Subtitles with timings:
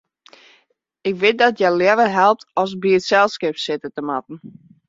[1.09, 4.37] Ik wit dat hja leaver helpt as by it selskip sitte te moatten.